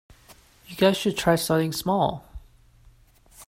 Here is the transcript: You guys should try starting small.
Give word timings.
You 0.65 0.75
guys 0.77 0.97
should 0.97 1.15
try 1.15 1.35
starting 1.35 1.71
small. 1.71 2.25